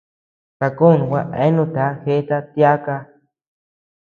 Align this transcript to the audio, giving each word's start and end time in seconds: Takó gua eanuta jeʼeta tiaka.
Takó 0.59 0.87
gua 1.09 1.21
eanuta 1.43 1.85
jeʼeta 2.03 2.37
tiaka. 2.53 2.95